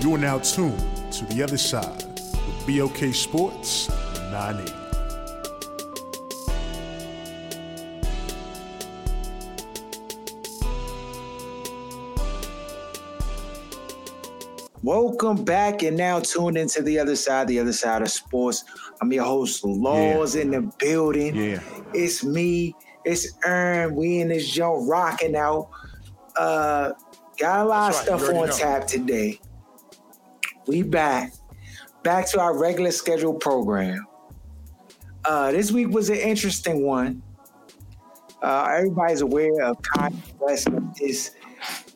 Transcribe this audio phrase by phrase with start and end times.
[0.00, 0.78] You are now tuned
[1.12, 3.90] to the other side with BOK Sports
[4.30, 4.72] 980.
[14.82, 18.64] Welcome back and now tuned into the other side, the other side of sports.
[19.02, 21.36] I'm your host, Laws in the building.
[21.36, 21.60] Yeah.
[21.92, 23.94] It's me, it's Ern.
[23.94, 25.68] We in this joint rocking out.
[26.36, 26.92] Uh
[27.38, 28.56] got a lot That's of right, stuff on know.
[28.56, 29.40] tap today.
[30.66, 31.32] We back.
[32.02, 34.06] Back to our regular scheduled program.
[35.24, 37.22] Uh this week was an interesting one.
[38.42, 41.32] Uh everybody's aware of Kanye West his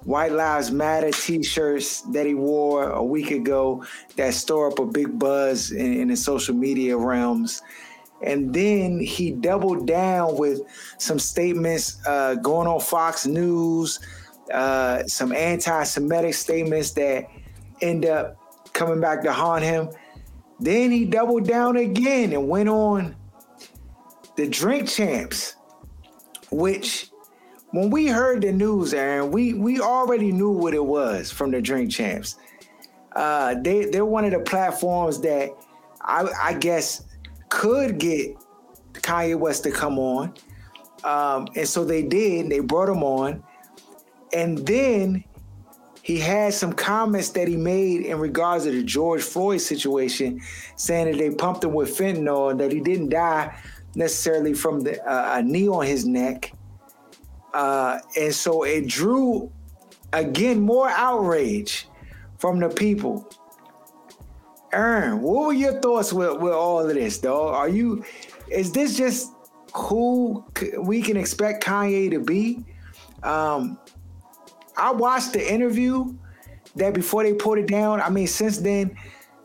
[0.04, 3.84] White Lives Matter t-shirts that he wore a week ago
[4.16, 7.62] that store up a big buzz in, in the social media realms.
[8.22, 10.60] And then he doubled down with
[10.98, 14.00] some statements uh, going on Fox News,
[14.52, 17.26] uh, some anti-Semitic statements that
[17.80, 18.36] end up
[18.75, 19.89] coming back to haunt him.
[20.61, 23.17] Then he doubled down again and went on
[24.36, 25.56] the Drink Champs,
[26.50, 27.11] which
[27.70, 31.62] when we heard the news, Aaron, we we already knew what it was from the
[31.62, 32.36] Drink Champs.
[33.17, 35.50] Uh, they they're one of the platforms that
[36.00, 37.05] I, I guess
[37.48, 38.36] could get
[38.92, 40.34] Kanye West to come on,
[41.05, 42.50] um, and so they did.
[42.50, 43.42] They brought him on,
[44.33, 45.25] and then
[46.05, 50.39] he had some comments that he made in regards to the George Floyd situation,
[50.77, 53.58] saying that they pumped him with fentanyl and that he didn't die
[53.95, 56.52] necessarily from the uh, a knee on his neck.
[57.55, 59.51] Uh, and so it drew
[60.12, 61.89] again more outrage
[62.36, 63.27] from the people.
[64.74, 67.55] Aaron, what were your thoughts with, with all of this, dog?
[67.55, 68.05] Are you
[68.51, 69.33] is this just
[69.74, 70.45] who
[70.80, 72.62] we can expect Kanye to be?
[73.23, 73.78] Um,
[74.77, 76.14] I watched the interview
[76.77, 78.01] that before they put it down.
[78.01, 78.96] I mean, since then,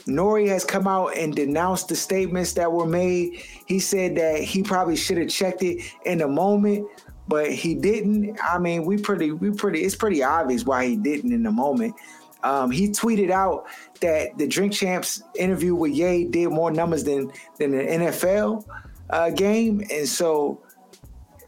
[0.07, 0.47] N.O.R.E.
[0.47, 3.43] has come out and denounced the statements that were made.
[3.65, 6.87] He said that he probably should have checked it in the moment,
[7.27, 8.39] but he didn't.
[8.43, 9.83] I mean, we pretty, we pretty.
[9.83, 11.95] It's pretty obvious why he didn't in the moment.
[12.43, 13.67] Um, he tweeted out
[14.01, 18.65] that the Drink Champs interview with Ye did more numbers than than the NFL
[19.09, 20.61] uh, game, and so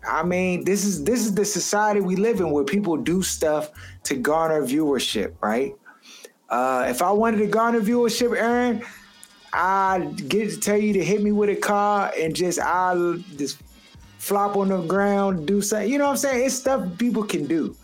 [0.08, 3.72] I mean, this is this is the society we live in where people do stuff
[4.04, 5.76] to garner viewership, right?
[6.50, 8.84] Uh, if I wanted to garner viewership, Aaron,
[9.54, 13.62] I'd get to tell you to hit me with a car and just I'll just
[14.18, 15.90] flop on the ground, do something.
[15.90, 16.46] You know what I'm saying?
[16.46, 17.76] It's stuff people can do.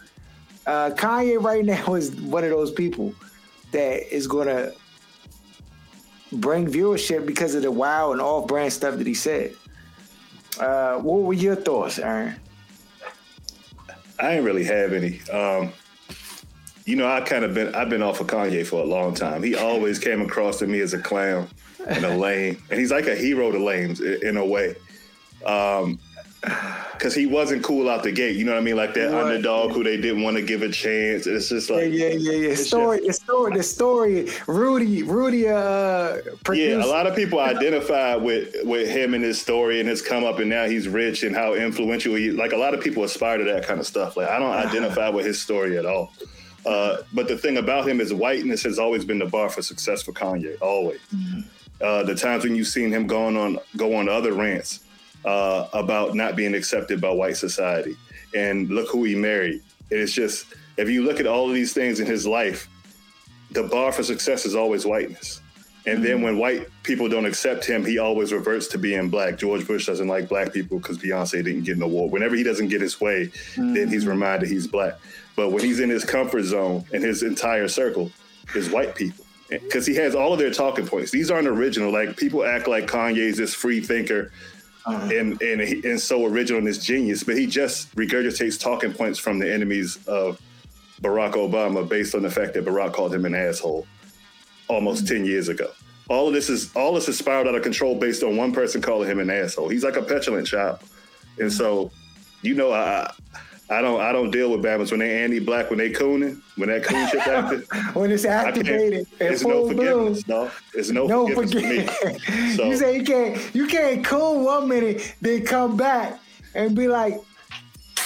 [0.65, 3.13] Uh, Kanye right now is one of those people
[3.71, 4.71] that is gonna
[6.33, 9.53] bring viewership because of the wild and off-brand stuff that he said.
[10.59, 12.35] Uh, what were your thoughts, Aaron?
[14.19, 15.21] I ain't really have any.
[15.29, 15.71] Um,
[16.85, 19.43] you know, I kind of been I've been off of Kanye for a long time.
[19.43, 21.47] He always came across to me as a clown
[21.87, 24.75] and a lame, and he's like a hero to lames i- in a way.
[25.45, 25.99] Um,
[26.41, 28.35] because he wasn't cool out the gate.
[28.35, 28.75] You know what I mean?
[28.75, 29.23] Like that Right.
[29.23, 31.25] underdog who they didn't want to give a chance.
[31.27, 32.55] It's just like yeah, yeah, yeah, yeah.
[32.55, 34.27] Story, the story, the story.
[34.47, 36.77] Rudy, Rudy, uh, produced.
[36.77, 40.23] Yeah, a lot of people identify with with him and his story and his come
[40.23, 42.31] up, and now he's rich and how influential he.
[42.31, 44.15] Like a lot of people aspire to that kind of stuff.
[44.17, 46.13] Like I don't identify with his story at all.
[46.65, 50.03] Uh, but the thing about him is whiteness has always been the bar for success
[50.03, 50.57] for Kanye.
[50.61, 50.99] Always.
[51.79, 54.79] Uh, the times when you've seen him going on go on other rants
[55.27, 57.97] uh, about not being accepted by white society,
[58.33, 59.61] and look who he married.
[59.91, 60.45] And It's just
[60.77, 62.69] if you look at all of these things in his life,
[63.51, 65.41] the bar for success is always whiteness.
[65.85, 69.37] And then when white people don't accept him, he always reverts to being black.
[69.37, 72.11] George Bush doesn't like black people because Beyonce didn't get an award.
[72.11, 74.95] Whenever he doesn't get his way, then he's reminded he's black.
[75.35, 78.11] But when he's in his comfort zone and his entire circle
[78.55, 79.25] is white people.
[79.49, 81.11] Because he has all of their talking points.
[81.11, 81.89] These aren't original.
[81.89, 84.29] Like people act like Kanye's this free thinker
[84.87, 85.13] Uh-huh.
[85.13, 89.37] and and and so original and this genius, but he just regurgitates talking points from
[89.37, 90.41] the enemies of
[91.01, 93.85] Barack Obama based on the fact that Barack called him an asshole
[94.69, 95.15] almost hmm.
[95.15, 95.69] 10 years ago.
[96.09, 98.81] All of this is all this is spiraled out of control based on one person
[98.81, 99.67] calling him an asshole.
[99.67, 100.79] He's like a petulant child.
[101.37, 101.57] And hmm.
[101.57, 101.91] so,
[102.41, 103.11] you know, I
[103.69, 106.83] I don't I don't deal with Bama's when they anti-black when they cooning when that
[106.83, 107.67] coon shit active.
[107.95, 110.49] when it's activated, it's no forgiveness, no.
[110.73, 112.21] It's no, no forgiveness forget.
[112.21, 112.55] for me.
[112.55, 116.17] So, you say you can't you can't coon one minute, then come back
[116.55, 117.15] and be like,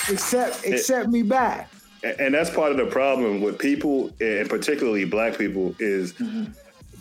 [0.10, 1.72] accept accept it, me back.
[2.04, 6.52] And that's part of the problem with people, and particularly black people, is mm-hmm.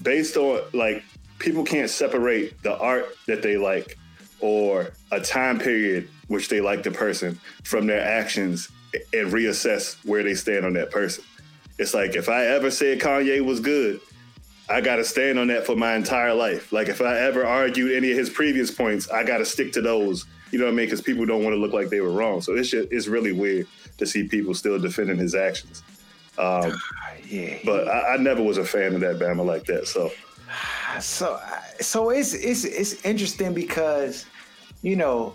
[0.03, 1.03] based on like
[1.39, 3.97] people can't separate the art that they like
[4.41, 8.69] or a time period which they like the person from their actions
[9.13, 11.25] and reassess where they stand on that person.
[11.77, 14.01] It's like if I ever said Kanye was good,
[14.69, 16.73] I got to stand on that for my entire life.
[16.73, 19.83] Like if I ever argued any of his previous points, I got to stick to
[19.83, 20.25] those.
[20.53, 20.87] You know what I mean?
[20.87, 22.41] Because people don't want to look like they were wrong.
[22.43, 23.67] So it's just, it's really weird
[23.99, 25.83] to see people still defending his actions.
[26.39, 26.81] Um,
[27.29, 29.89] yeah, but I, I, never was a fan of that Bama like that.
[29.89, 30.13] So,
[31.01, 31.41] so,
[31.81, 34.27] so it's it's it's interesting because,
[34.83, 35.35] you know,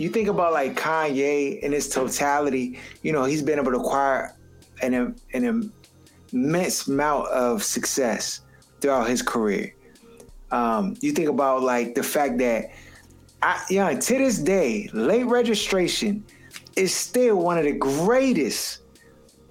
[0.00, 4.34] you think about like Kanye in his totality, you know, he's been able to acquire
[4.80, 5.72] an, an
[6.32, 8.40] immense amount of success
[8.80, 9.74] throughout his career.
[10.50, 12.70] Um, you think about like the fact that,
[13.42, 16.24] I, yeah, to this day, late registration
[16.76, 18.78] is still one of the greatest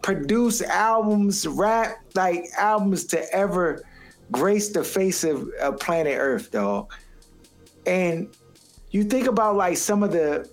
[0.02, 3.84] produced albums, rap like albums to ever
[4.32, 6.92] grace the face of, of planet Earth, dog.
[7.86, 8.36] And
[8.92, 10.50] you think about like some of the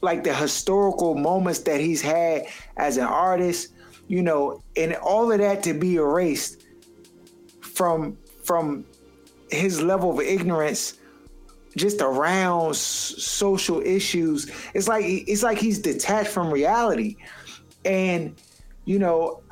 [0.00, 2.46] like the historical moments that he's had
[2.76, 3.72] as an artist,
[4.06, 6.64] you know, and all of that to be erased
[7.60, 8.84] from from
[9.50, 10.94] his level of ignorance
[11.76, 14.50] just around s- social issues.
[14.74, 17.16] It's like it's like he's detached from reality.
[17.84, 18.40] And
[18.84, 19.42] you know,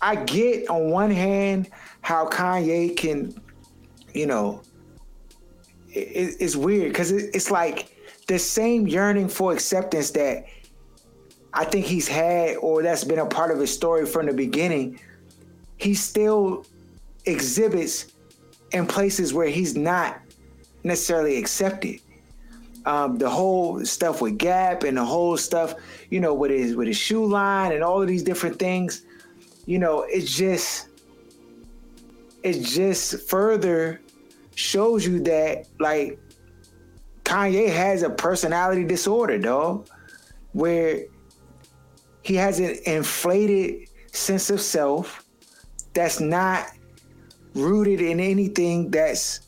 [0.00, 3.40] I get on one hand how Kanye can,
[4.12, 4.62] you know,
[5.92, 7.88] it, it's weird because it, it's like
[8.26, 10.46] the same yearning for acceptance that
[11.52, 14.98] I think he's had or that's been a part of his story from the beginning.
[15.76, 16.64] He still
[17.26, 18.12] exhibits
[18.72, 20.20] in places where he's not
[20.82, 22.00] necessarily accepted.
[22.84, 25.74] Um, the whole stuff with Gap and the whole stuff,
[26.10, 29.04] you know, with his with his shoe line and all of these different things,
[29.66, 30.88] you know, it's just
[32.42, 34.00] it just further
[34.54, 36.18] shows you that like
[37.24, 39.88] Kanye has a personality disorder, dog,
[40.52, 41.04] where
[42.22, 45.24] he has an inflated sense of self
[45.94, 46.66] that's not
[47.54, 49.40] rooted in anything that's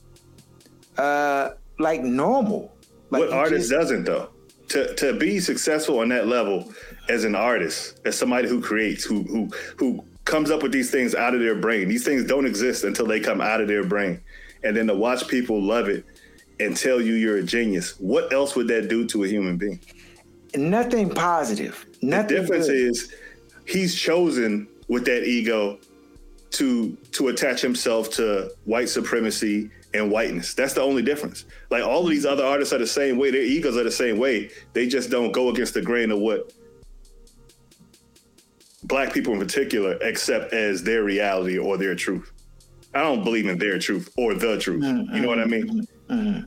[0.98, 2.74] uh like normal.
[3.10, 4.30] Like what artist just, doesn't though?
[4.68, 6.72] To to be successful on that level
[7.08, 11.14] as an artist, as somebody who creates, who who who comes up with these things
[11.14, 11.88] out of their brain.
[11.88, 14.20] These things don't exist until they come out of their brain
[14.64, 16.04] and then to watch people love it
[16.60, 19.80] and tell you you're a genius, what else would that do to a human being?
[20.56, 21.86] Nothing positive.
[22.00, 22.34] Nothing.
[22.36, 22.76] The difference good.
[22.76, 23.14] is
[23.66, 25.78] he's chosen with that ego
[26.50, 30.54] to to attach himself to white supremacy and whiteness.
[30.54, 31.44] That's the only difference.
[31.70, 33.30] Like all of these other artists are the same way.
[33.30, 34.50] Their egos are the same way.
[34.72, 36.52] They just don't go against the grain of what
[38.84, 42.30] black people in particular accept as their reality or their truth.
[42.94, 44.82] I don't believe in their truth or the truth.
[44.82, 45.14] Mm-hmm.
[45.14, 45.86] You know what I mean?
[46.08, 46.40] Mm-hmm.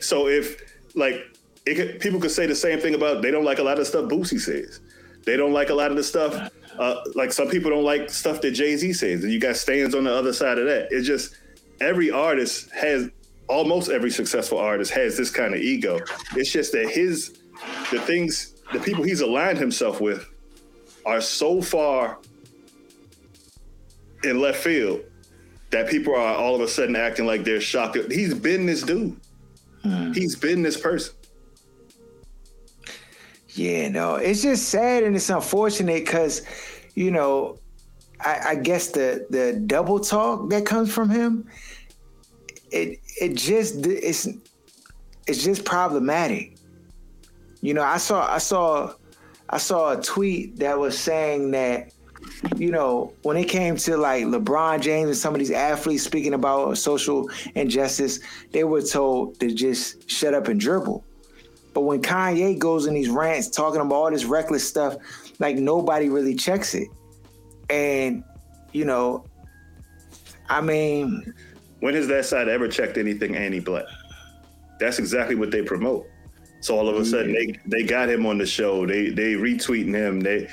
[0.00, 0.60] So if
[0.94, 1.22] like
[1.66, 4.04] could, people could say the same thing about they don't like a lot of stuff
[4.06, 4.80] Boosie says.
[5.24, 6.50] They don't like a lot of the stuff.
[6.78, 9.94] Uh, like some people don't like stuff that Jay Z says, and you got stands
[9.94, 10.88] on the other side of that.
[10.90, 11.34] It's just
[11.80, 13.10] every artist has
[13.48, 16.00] almost every successful artist has this kind of ego.
[16.36, 17.38] It's just that his
[17.90, 20.28] the things the people he's aligned himself with
[21.04, 22.18] are so far
[24.24, 25.00] in left field
[25.70, 27.96] that people are all of a sudden acting like they're shocked.
[28.10, 29.18] He's been this dude.
[29.84, 30.14] Mm.
[30.14, 31.14] He's been this person.
[33.50, 36.42] Yeah, no, it's just sad and it's unfortunate because,
[36.94, 37.58] you know,
[38.20, 41.48] I, I, guess the the double talk that comes from him,
[42.70, 44.28] it it just it's
[45.26, 46.56] it's just problematic.
[47.60, 48.94] You know, I saw I saw
[49.50, 51.92] I saw a tweet that was saying that
[52.56, 56.34] you know, when it came to like LeBron James and some of these athletes speaking
[56.34, 58.20] about social injustice,
[58.52, 61.04] they were told to just shut up and dribble.
[61.74, 64.96] But when Kanye goes in these rants talking about all this reckless stuff,
[65.38, 66.88] like nobody really checks it.
[67.70, 68.24] And,
[68.72, 69.24] you know,
[70.48, 71.32] I mean.
[71.80, 73.84] When has that side ever checked anything anti black?
[74.80, 76.08] That's exactly what they promote.
[76.60, 78.84] So all of a sudden they they got him on the show.
[78.84, 80.20] They they retweeting him.
[80.20, 80.48] They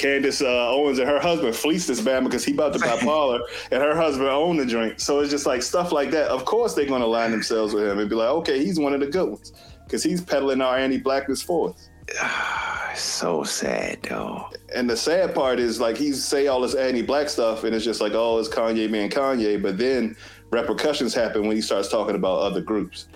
[0.00, 3.40] Candace uh, Owens and her husband fleeced this man because he about to buy Parler,
[3.70, 4.98] and her husband owned the drink.
[4.98, 6.28] So it's just like stuff like that.
[6.28, 8.94] Of course, they're going to line themselves with him and be like, okay, he's one
[8.94, 9.52] of the good ones.
[9.84, 11.90] because he's peddling our anti-blackness for us.
[12.98, 14.48] so sad, though.
[14.74, 18.00] And the sad part is like he's say all this anti-black stuff, and it's just
[18.00, 19.60] like, oh, it's Kanye man, Kanye.
[19.60, 20.16] But then
[20.50, 23.08] repercussions happen when he starts talking about other groups,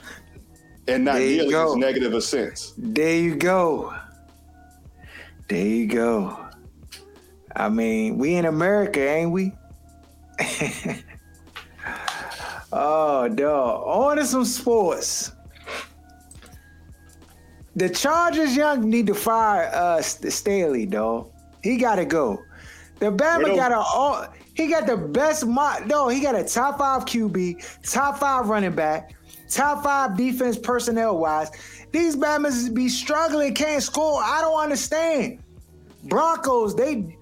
[0.86, 2.74] and not nearly as negative a sense.
[2.76, 3.94] There you go.
[5.48, 6.43] There you go.
[7.56, 9.52] I mean, we in America, ain't we?
[12.72, 13.82] oh, dog.
[13.86, 15.32] On to some sports.
[17.76, 21.30] The Chargers young need to fire uh St- Staley, dog.
[21.62, 22.42] He gotta go.
[23.00, 26.78] The Bama got a all he got the best mo no, he got a top
[26.78, 29.14] five QB, top five running back,
[29.48, 31.50] top five defense personnel wise.
[31.90, 34.22] These Bamas be struggling, can't score.
[34.22, 35.40] I don't understand.
[36.04, 37.16] Broncos, they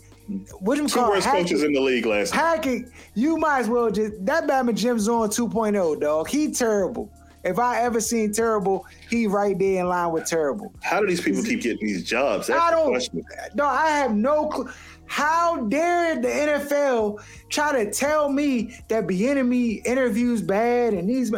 [0.60, 2.40] what you Two call worst Hacking- coaches in the league last night.
[2.40, 6.28] Hackett, you might as well just that Batman Jim Zorn 2.0, dog.
[6.28, 7.10] He terrible.
[7.44, 10.72] If I ever seen terrible, he right there in line with terrible.
[10.80, 12.46] How do these people keep getting these jobs?
[12.46, 13.08] That's I don't.
[13.56, 14.70] No, I have no clue.
[15.06, 21.32] How dare the NFL try to tell me that the Bieniemy interviews bad and these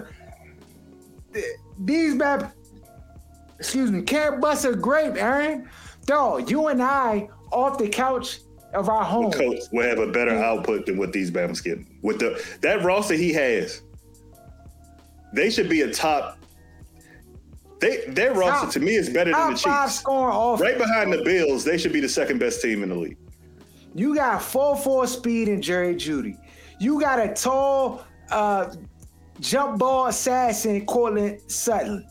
[1.79, 2.53] these bad?
[3.59, 5.69] Excuse me, can't bust a grape, Aaron.
[6.05, 8.41] Dog, you and I off the couch
[8.75, 9.31] of our home.
[9.31, 11.87] Coach will have a better output than what these Bama's getting.
[12.03, 13.83] With the that roster he has,
[15.33, 16.39] they should be a top.
[17.81, 20.01] They their roster to me is better than the Top Chiefs.
[20.01, 20.61] scoring.
[20.61, 23.19] Right behind the Bills, they should be the second best team in the league.
[23.97, 26.37] You got 4-4 speed in Jerry Jeudy.
[26.81, 28.75] You got a tall uh,
[29.39, 32.05] jump ball assassin, Courtland Sutton.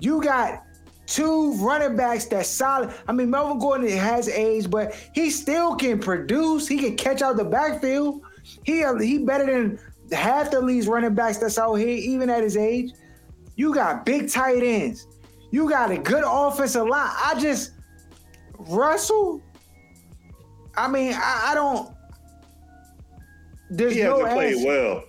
[0.00, 0.63] You got
[1.06, 2.92] two running backs that's solid.
[3.06, 6.66] I mean, Melvin Gordon has age, but he still can produce.
[6.66, 8.22] He can catch out the backfield.
[8.64, 9.78] He uh, he better than
[10.12, 12.92] half the league's running backs that's out here, even at his age.
[13.56, 15.06] You got big tight ends.
[15.50, 17.10] You got a good offensive line.
[17.16, 17.72] I just
[18.58, 19.42] Russell.
[20.76, 21.94] I mean, I, I don't.
[23.70, 25.04] There's He no hasn't played well,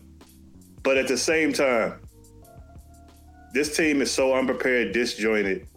[0.84, 2.00] but at the same time,
[3.54, 5.68] this team is so unprepared, disjointed.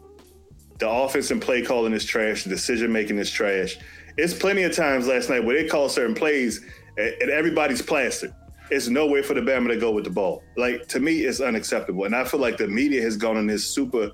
[0.78, 2.44] The offense and play calling is trash.
[2.44, 3.78] The decision making is trash.
[4.16, 6.64] It's plenty of times last night where they call certain plays
[6.96, 8.34] and, everybody's plastered.
[8.70, 10.42] It's nowhere for the Bama to go with the ball.
[10.56, 13.66] Like to me, it's unacceptable, and I feel like the media has gone on this
[13.66, 14.10] super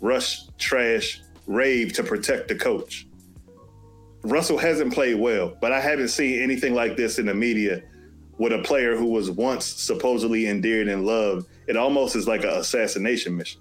[0.00, 3.06] rush trash rave to protect the coach.
[4.22, 7.82] Russell hasn't played well, but I haven't seen anything like this in the media
[8.38, 11.46] with a player who was once supposedly endeared and loved.
[11.66, 13.60] It almost is like an assassination mission.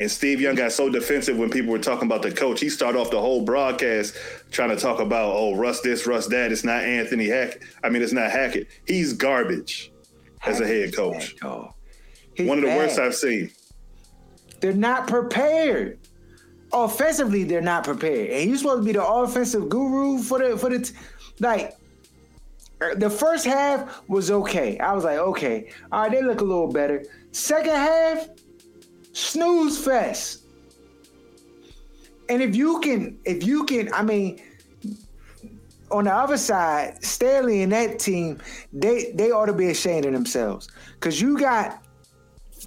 [0.00, 2.60] And Steve Young got so defensive when people were talking about the coach.
[2.60, 4.16] He started off the whole broadcast
[4.52, 6.52] trying to talk about, oh, Russ this, Russ that.
[6.52, 7.62] It's not Anthony Hackett.
[7.82, 8.68] I mean, it's not Hackett.
[8.86, 9.92] He's garbage
[10.46, 11.34] as a head coach.
[11.42, 11.72] One
[12.38, 12.76] of the bad.
[12.76, 13.50] worst I've seen.
[14.60, 15.98] They're not prepared.
[16.72, 18.30] Offensively, they're not prepared.
[18.30, 20.94] And you're supposed to be the offensive guru for the for the t-
[21.40, 21.76] like.
[22.80, 24.78] er, The first half was okay.
[24.78, 27.04] I was like, okay, all right, they look a little better.
[27.32, 28.28] Second half,
[29.18, 30.44] snooze fest.
[32.28, 34.40] And if you can, if you can, I mean,
[35.90, 38.38] on the other side, Staley and that team,
[38.72, 41.82] they they ought to be ashamed of themselves because you got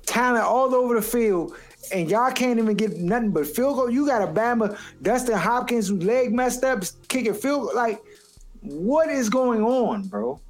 [0.05, 1.55] talent all over the field,
[1.93, 3.89] and y'all can't even get nothing but field goal.
[3.89, 7.75] You got a Bama, Dustin Hopkins, whose leg messed up, kicking field goal.
[7.75, 8.01] Like,
[8.61, 10.41] what is going on, bro?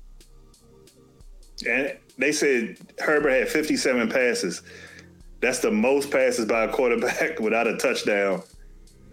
[1.67, 4.61] And they said Herbert had 57 passes.
[5.41, 8.43] That's the most passes by a quarterback without a touchdown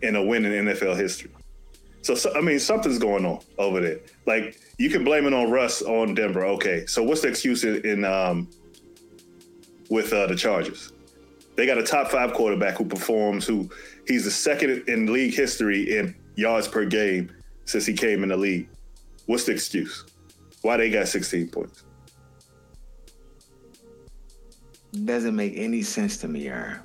[0.02, 1.30] in a win in NFL history.
[2.02, 3.98] So, so I mean, something's going on over there.
[4.26, 6.44] Like you can blame it on Russ on Denver.
[6.44, 8.48] Okay, so what's the excuse in, in um,
[9.90, 10.92] with uh, the Chargers?
[11.56, 13.46] They got a top five quarterback who performs.
[13.46, 13.68] Who
[14.06, 17.32] he's the second in league history in yards per game
[17.64, 18.68] since he came in the league.
[19.26, 20.04] What's the excuse?
[20.62, 21.84] Why they got 16 points?
[25.04, 26.80] Doesn't make any sense to me, Aaron.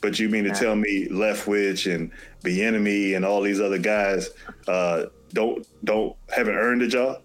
[0.00, 2.10] But you mean to tell me Leftwich and
[2.42, 4.30] Bieniemy and all these other guys
[4.68, 7.22] uh, don't don't haven't earned a job?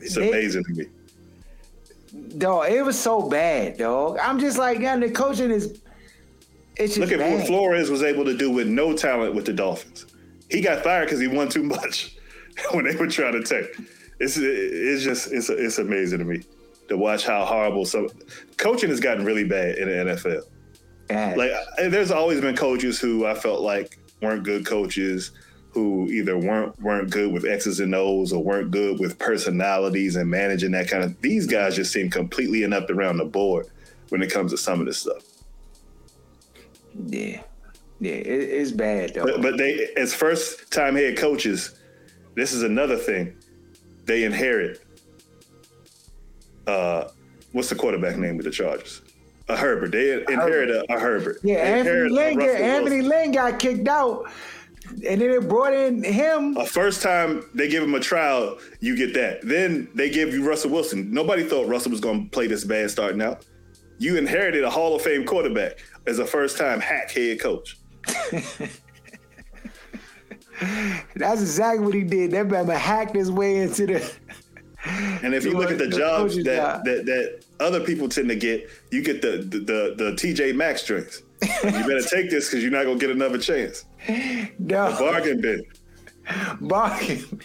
[0.00, 0.86] It's amazing to me.
[2.38, 4.18] Dog, it was so bad, dog.
[4.22, 5.80] I'm just like, yeah, the coaching is.
[6.76, 7.38] It's just Look at bad.
[7.38, 10.06] what Flores was able to do with no talent with the Dolphins.
[10.50, 12.16] He got fired because he won too much
[12.72, 13.76] when they were trying to take.
[14.22, 16.42] It's it's just it's it's amazing to me
[16.88, 18.08] to watch how horrible some
[18.56, 20.42] coaching has gotten really bad in the NFL.
[21.08, 21.36] Bad.
[21.36, 25.32] like there's always been coaches who I felt like weren't good coaches
[25.72, 30.30] who either weren't weren't good with X's and O's or weren't good with personalities and
[30.30, 31.20] managing that kind of.
[31.20, 33.66] These guys just seem completely inept around the board
[34.10, 35.24] when it comes to some of this stuff.
[37.06, 37.42] Yeah,
[37.98, 39.24] yeah, it, it's bad though.
[39.24, 41.76] But, but they, as first time head coaches,
[42.36, 43.36] this is another thing.
[44.04, 44.84] They inherit.
[46.66, 47.08] Uh,
[47.52, 49.02] what's the quarterback name of the Chargers?
[49.48, 49.92] A Herbert.
[49.92, 51.38] They inherit a, a Herbert.
[51.42, 53.02] yeah, They Anthony Lynn, Anthony.
[53.02, 54.30] Lynn got kicked out,
[54.88, 56.56] and then they brought in him.
[56.56, 59.42] A first time they give him a trial, you get that.
[59.42, 61.12] Then they give you Russell Wilson.
[61.12, 63.44] Nobody thought Russell was going to play this bad starting out.
[63.98, 67.78] You inherited a Hall of Fame quarterback as a first time hack head coach.
[71.16, 72.32] That's exactly what he did.
[72.32, 74.12] That man hacked his way into the.
[75.22, 76.84] And if you look at the the jobs that, job.
[76.84, 80.84] that that other people tend to get, you get the the the, the TJ Maxx
[80.84, 81.22] drinks.
[81.42, 83.84] you better take this because you're not gonna get another chance.
[84.58, 85.64] No, Bargain bin.
[86.60, 87.40] bargain.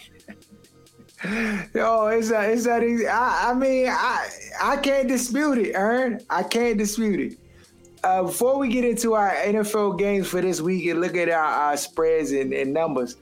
[1.74, 3.08] Yo, it's that it's that easy.
[3.08, 4.28] I, I mean, I
[4.62, 6.20] I can't dispute it, Ern.
[6.30, 7.38] I can't dispute it.
[8.04, 11.44] Uh, before we get into our NFL games for this week and look at our,
[11.44, 13.16] our spreads and, and numbers,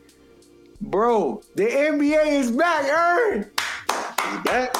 [0.80, 3.50] bro, the NBA is back, Ern.
[4.44, 4.74] Back?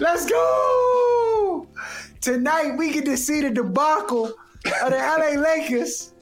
[0.00, 1.66] Let's go!
[2.20, 6.14] Tonight we get to see the debacle of the LA Lakers.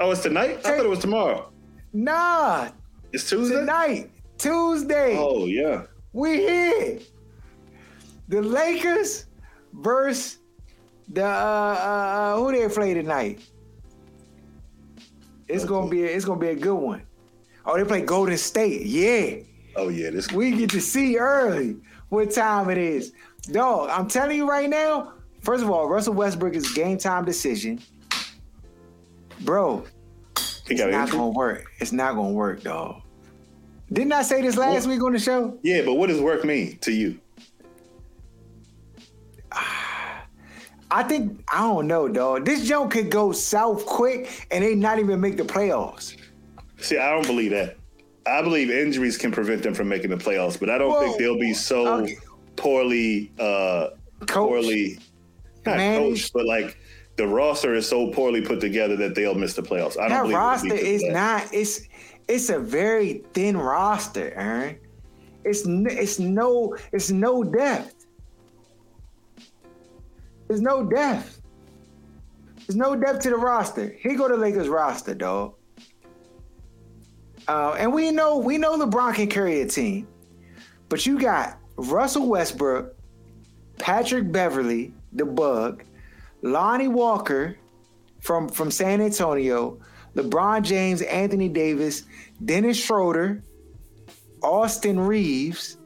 [0.00, 0.58] Oh, it's tonight?
[0.64, 1.50] I thought it was tomorrow.
[1.92, 2.68] Nah,
[3.12, 3.54] It's Tuesday.
[3.54, 5.16] tonight, Tuesday.
[5.18, 5.82] Oh yeah.
[6.12, 6.98] We here.
[8.28, 9.26] The Lakers
[9.74, 10.38] versus
[11.08, 13.40] the uh, uh who they play tonight.
[15.48, 17.02] It's gonna be a, it's gonna be a good one.
[17.66, 18.86] Oh, they play Golden State.
[18.86, 19.42] Yeah.
[19.76, 20.10] Oh yeah.
[20.10, 20.30] This.
[20.32, 21.76] We get to see early
[22.08, 23.12] what time it is.
[23.50, 27.78] Dog, I'm telling you right now, first of all, Russell Westbrook is game time decision.
[29.40, 29.84] Bro,
[30.36, 31.10] it's not injury?
[31.10, 31.70] gonna work.
[31.78, 33.02] It's not gonna work, dog.
[33.92, 34.94] Didn't I say this last What?
[34.94, 35.58] week on the show?
[35.62, 37.20] Yeah, but what does work mean to you?
[40.94, 42.44] I think I don't know, dog.
[42.44, 46.16] This joke could go south quick and they not even make the playoffs.
[46.78, 47.76] See, I don't believe that.
[48.26, 51.00] I believe injuries can prevent them from making the playoffs, but I don't Whoa.
[51.00, 52.16] think they'll be so Okay.
[52.54, 53.88] poorly, uh,
[54.20, 54.48] Coach.
[54.48, 54.98] poorly,
[55.66, 56.76] not coached, but like
[57.16, 59.98] the roster is so poorly put together that they'll miss the playoffs.
[59.98, 61.12] I don't That roster is that.
[61.12, 61.48] not.
[61.52, 61.80] It's
[62.28, 64.76] it's a very thin roster, Aaron.
[65.44, 67.93] It's it's no it's no depth.
[70.48, 71.40] There's no depth.
[72.66, 73.94] There's no depth to the roster.
[73.98, 75.54] Here go the Lakers roster, dog.
[77.46, 80.08] Uh, and we know we know LeBron can carry a team,
[80.88, 82.96] but you got Russell Westbrook,
[83.78, 85.84] Patrick Beverley, the Bug,
[86.42, 87.58] Lonnie Walker
[88.20, 89.78] from from San Antonio,
[90.14, 92.04] LeBron James, Anthony Davis,
[92.42, 93.42] Dennis Schroeder,
[94.42, 95.76] Austin Reaves,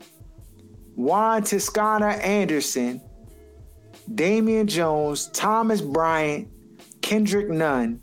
[0.94, 3.01] Juan Toscano Anderson,
[4.14, 6.49] Damian Jones, Thomas Bryant,
[7.03, 8.01] Kendrick Nunn,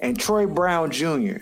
[0.00, 1.38] and Troy Brown Jr.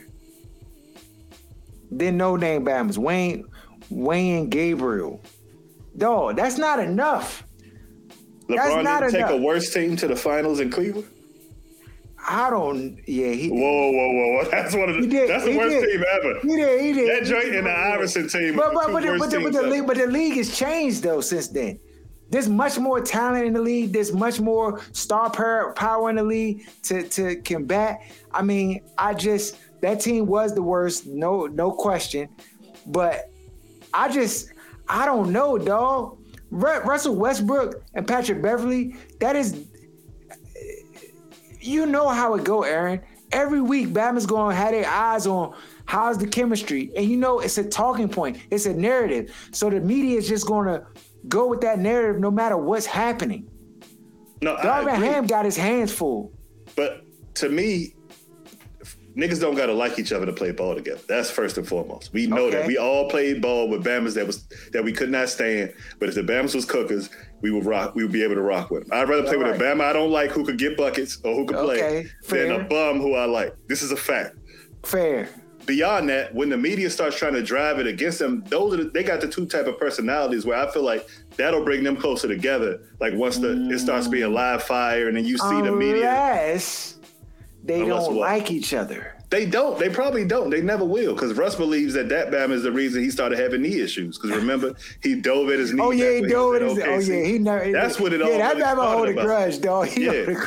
[1.90, 3.44] Then no name Bama's Wayne
[3.90, 5.20] Wayne Gabriel.
[5.96, 7.44] Dog, that's not enough.
[8.48, 9.40] That's LeBron not didn't take a enough.
[9.40, 11.08] worse team to the finals in Cleveland.
[12.28, 12.98] I don't.
[13.06, 14.44] Yeah, he Whoa, whoa, whoa, whoa!
[14.50, 15.92] That's one of the did, that's the worst did.
[15.92, 16.40] team ever.
[16.40, 16.80] He did.
[16.80, 17.08] He did.
[17.08, 18.56] That joint and the Iverson team.
[18.56, 21.20] But but but the, but, the, but, the league, but the league has changed though
[21.20, 21.78] since then.
[22.28, 23.92] There's much more talent in the league.
[23.92, 28.02] There's much more star power, in the league to to combat.
[28.32, 32.28] I mean, I just that team was the worst, no no question.
[32.86, 33.30] But
[33.94, 34.52] I just
[34.88, 36.18] I don't know, dog.
[36.50, 38.96] Ru- Russell Westbrook and Patrick Beverley.
[39.20, 39.66] That is,
[41.60, 43.00] you know how it go, Aaron.
[43.32, 45.54] Every week, Bama's going to have their eyes on
[45.86, 48.38] how's the chemistry, and you know it's a talking point.
[48.50, 49.34] It's a narrative.
[49.52, 50.86] So the media is just going to
[51.28, 53.48] go with that narrative no matter what's happening.
[54.42, 54.94] no, I Darvin.
[54.96, 56.32] Ham got his hands full.
[56.76, 57.94] But to me,
[59.16, 61.00] niggas don't gotta like each other to play ball together.
[61.08, 62.12] That's first and foremost.
[62.12, 62.58] We know Okay.
[62.58, 62.66] that.
[62.66, 65.72] We all played ball with Bama's that was that we could not stand.
[65.98, 67.08] But if the Bama's was cookers,
[67.40, 67.94] we would rock.
[67.94, 68.90] We would be able to rock with them.
[68.98, 69.78] I'd rather play with a Alright.
[69.78, 72.60] Bama I don't like who could get buckets or who could Okay, play than fair.
[72.60, 73.54] a bum who I like.
[73.68, 74.36] This is a fact.
[74.84, 75.28] Fair.
[75.66, 78.90] Beyond that, when the media starts trying to drive it against them, those are the,
[78.90, 82.28] they got the two type of personalities where I feel like that'll bring them closer
[82.28, 82.80] together.
[83.00, 84.34] Like once the it starts being mm.
[84.34, 86.08] live fire, and then you see the media.
[86.08, 86.98] Unless
[87.64, 88.30] they Unless don't what?
[88.30, 89.16] like each other.
[89.28, 89.76] They don't.
[89.78, 90.50] They probably don't.
[90.50, 91.12] They never will.
[91.12, 94.18] Because Russ believes that that Bam is the reason he started having knee issues.
[94.18, 95.82] Because remember, he dove at his knee.
[95.86, 97.72] Oh yeah, he dove at is- Oh yeah, he never.
[97.72, 99.88] That's what it all Yeah, that really never hold a grudge, dog.
[99.96, 100.46] He Yeah.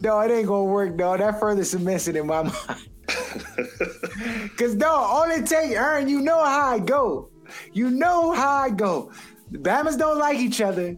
[0.00, 1.20] no, it ain't gonna work, dog.
[1.20, 2.88] That further cements it in my mind.
[4.56, 7.30] Cause dog, all it take, Aaron, you know how I go.
[7.72, 9.12] You know how I go.
[9.50, 10.96] The Bamas don't like each other.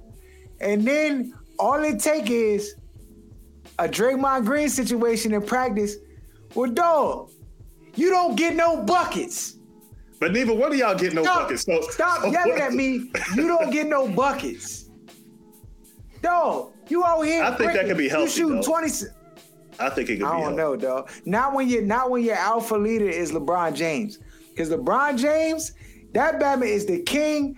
[0.60, 2.74] And then all it take is
[3.78, 5.96] a Draymond Green situation in practice.
[6.54, 7.30] Well, dog,
[7.96, 9.56] you don't get no buckets.
[10.20, 11.64] But neither one of y'all get no Stop, buckets.
[11.64, 13.10] So stop so yelling what- at me.
[13.34, 14.82] You don't get no buckets.
[16.22, 17.42] Dog, you out here.
[17.42, 18.80] I think that could be healthy, You shooting though.
[18.80, 18.88] 20.
[19.78, 20.42] I think it could I be.
[20.42, 20.82] don't helped.
[20.82, 21.10] know, dog.
[21.24, 24.18] Not when you not when your alpha leader is LeBron James.
[24.50, 25.72] Because LeBron James,
[26.12, 27.56] that Bama is the king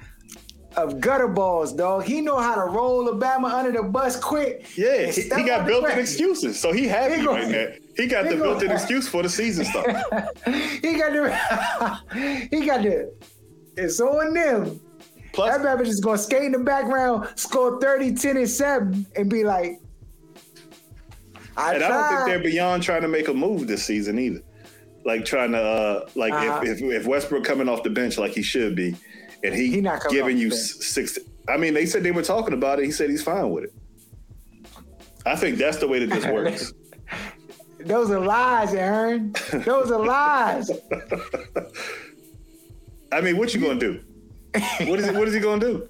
[0.76, 2.04] of gutter balls, dog.
[2.04, 4.66] He know how to roll Alabama under the bus quick.
[4.76, 7.66] Yeah, he, he got built-in excuses, so he happy He go- right now.
[7.96, 9.86] He got he the built-in excuse for the season stuff.
[10.82, 13.12] He got the he got the
[13.76, 14.80] it's on them.
[15.32, 19.28] Plus, That Bama just gonna skate in the background, score 30, 10, and 7, and
[19.30, 19.80] be like,
[21.56, 24.40] I and I don't think they're beyond trying to make a move this season either.
[25.04, 26.62] Like trying to, uh, like Uh-huh.
[26.64, 28.96] if, if if Westbrook coming off the bench like he should be,
[29.44, 31.18] and he, He not giving you six.
[31.48, 32.86] I mean, they said they were talking about it.
[32.86, 33.72] He said he's fine with it.
[35.24, 36.72] I think that's the way that this works.
[37.80, 39.32] Those are lies, Aaron.
[39.52, 40.70] Those are lies.
[43.12, 44.00] I mean, what you gonna do?
[44.86, 45.88] What is what is he gonna do?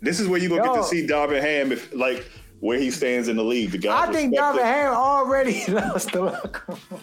[0.00, 2.24] This is where you gonna get to see Darvin Ham if like
[2.60, 3.70] where he stands in the league.
[3.70, 7.00] The guy I think Darvin Ham already lost the locker room.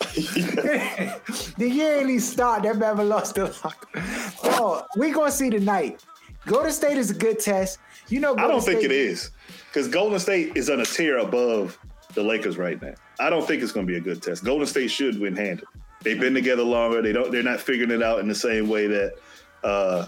[0.14, 4.02] the year ain't even start, that Bama lost the locker.
[4.44, 6.02] Oh, we gonna see tonight.
[6.46, 7.78] Golden State is a good test.
[8.08, 9.30] You know, I don't Golden think it is
[9.68, 11.78] because Golden State is on a tier above
[12.14, 12.94] the Lakers right now.
[13.20, 14.42] I don't think it's going to be a good test.
[14.42, 15.66] Golden State should win handed.
[16.02, 17.02] They've been together longer.
[17.02, 17.30] They don't.
[17.30, 19.14] They're not figuring it out in the same way that
[19.62, 20.06] uh,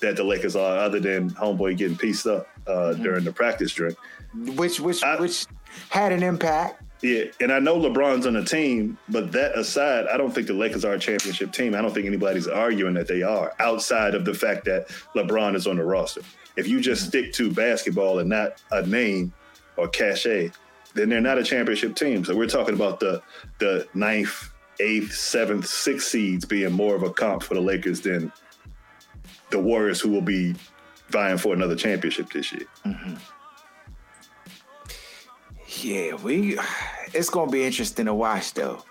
[0.00, 3.96] that the Lakers are, other than homeboy getting pieced up uh, during the practice drink.
[4.56, 5.46] which which I- which
[5.90, 6.82] had an impact.
[7.02, 10.52] Yeah, and I know LeBron's on the team, but that aside, I don't think the
[10.54, 11.74] Lakers are a championship team.
[11.74, 15.66] I don't think anybody's arguing that they are, outside of the fact that LeBron is
[15.66, 16.20] on the roster.
[16.54, 19.32] If you just stick to basketball and not a name
[19.76, 20.52] or cachet,
[20.94, 22.24] then they're not a championship team.
[22.24, 23.20] So we're talking about the
[23.58, 28.30] the ninth, eighth, seventh, sixth seeds being more of a comp for the Lakers than
[29.50, 30.54] the Warriors, who will be
[31.12, 32.66] vying for another championship this year.
[35.80, 36.58] Yeah, we.
[37.14, 38.82] It's gonna be interesting to watch though.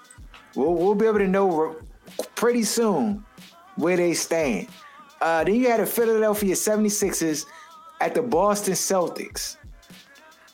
[0.55, 1.75] We'll we'll be able to know re-
[2.35, 3.25] pretty soon
[3.75, 4.67] where they stand.
[5.21, 7.45] Uh, then you had the Philadelphia 76ers
[7.99, 9.57] at the Boston Celtics.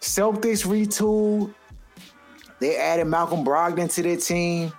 [0.02, 1.54] Celtics retooled.
[2.60, 4.74] They added Malcolm Brogdon to their team.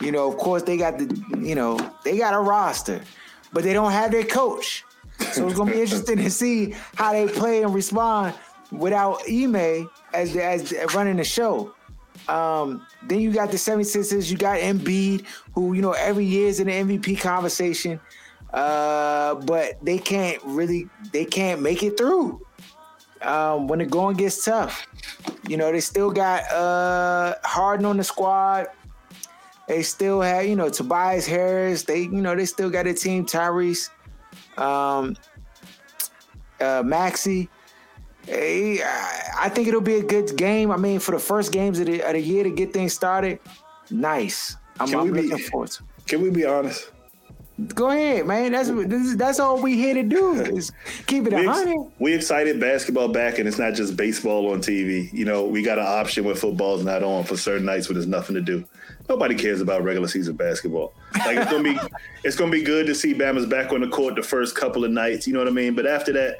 [0.00, 3.00] You know, of course, they got the you know they got a roster,
[3.52, 4.84] but they don't have their coach.
[5.32, 8.34] So it's gonna be interesting to see how they play and respond
[8.72, 11.74] without Ime as as running the show.
[12.28, 16.60] Um, then you got the 76ers, you got Embiid, who you know every year is
[16.60, 18.00] in the MVP conversation,
[18.52, 22.44] uh, but they can't really they can't make it through
[23.22, 24.86] um, when the going gets tough.
[25.48, 28.66] You know they still got uh, Harden on the squad.
[29.66, 31.84] They still have you know Tobias Harris.
[31.84, 33.90] They you know they still got a team Tyrese,
[34.60, 35.16] um,
[36.60, 37.48] uh, Maxey.
[38.26, 38.80] Hey,
[39.38, 40.70] I think it'll be a good game.
[40.70, 43.40] I mean, for the first games of the, of the year to get things started,
[43.90, 44.56] nice.
[44.78, 45.82] I'm, Can I'm we be- looking forward to.
[46.06, 46.90] Can we be honest?
[47.74, 48.52] Go ahead, man.
[48.52, 50.72] That's this is, that's all we here to do is
[51.06, 51.76] keep it hundred.
[51.98, 55.12] we excited basketball back, and it's not just baseball on TV.
[55.12, 58.06] You know, we got an option when football's not on for certain nights when there's
[58.06, 58.64] nothing to do.
[59.10, 60.94] Nobody cares about regular season basketball.
[61.14, 61.78] Like it's gonna be,
[62.24, 64.90] it's gonna be good to see Bama's back on the court the first couple of
[64.90, 65.26] nights.
[65.26, 65.74] You know what I mean?
[65.74, 66.38] But after that,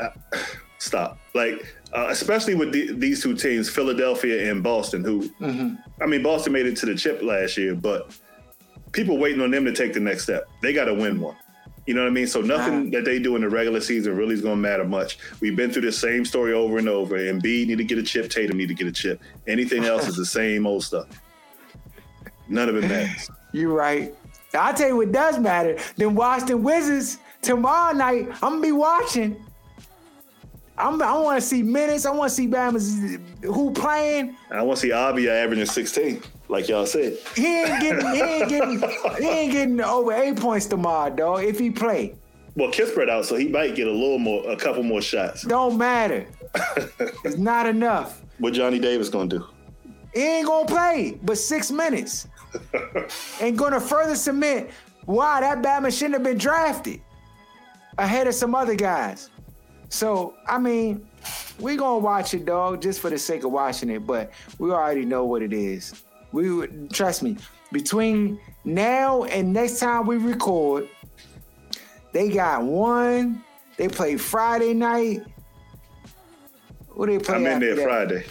[0.00, 0.10] uh,
[0.78, 1.18] stop.
[1.34, 5.04] Like uh, especially with the, these two teams, Philadelphia and Boston.
[5.04, 5.30] Who,
[6.00, 8.16] I mean, Boston made it to the chip last year, but
[8.92, 10.44] people waiting on them to take the next step.
[10.62, 11.36] They got to win one.
[11.86, 12.28] You know what I mean?
[12.28, 15.18] So nothing that they do in the regular season really is going to matter much.
[15.40, 17.18] We've been through the same story over and over.
[17.18, 18.30] Embiid need to get a chip.
[18.30, 19.20] Tatum need to get a chip.
[19.48, 21.08] Anything else is the same old stuff.
[22.52, 23.30] None of it matters.
[23.52, 24.14] You're right.
[24.54, 25.78] I'll tell you what does matter.
[25.96, 28.28] Then Washington Wizards tomorrow night.
[28.42, 29.42] I'm gonna be watching.
[30.76, 32.06] I'm, I want to see minutes.
[32.06, 34.36] I want to see Bama's who playing.
[34.50, 37.16] I want to see Avdija averaging 16, like y'all said.
[37.36, 38.06] He ain't getting.
[38.14, 38.78] He ain't getting.
[39.18, 41.44] he ain't getting over eight points tomorrow, dog.
[41.44, 42.14] If he play,
[42.56, 45.42] Well, Kispert out, so he might get a little more, a couple more shots.
[45.42, 46.26] don't matter.
[47.24, 48.22] it's not enough.
[48.38, 49.46] What Johnny Davis gonna do?
[50.14, 52.28] He ain't gonna play but six minutes.
[53.40, 54.70] And gonna further cement
[55.04, 57.00] why that Batman shouldn't have been drafted
[57.98, 59.30] ahead of some other guys.
[59.88, 61.06] So I mean,
[61.58, 64.06] we gonna watch it, dog, just for the sake of watching it.
[64.06, 66.02] But we already know what it is.
[66.32, 67.36] We would trust me.
[67.72, 70.88] Between now and next time we record,
[72.12, 73.42] they got one.
[73.76, 75.22] They play Friday night.
[76.94, 77.36] What they play?
[77.36, 77.84] I'm in there that?
[77.84, 78.24] Friday.